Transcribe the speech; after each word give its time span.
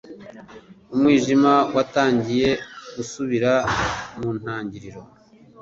Umwijima 0.93 1.53
watangiye 1.75 2.49
gusubira 2.95 3.51
mu 4.19 4.29
ntangiriro 4.39 5.01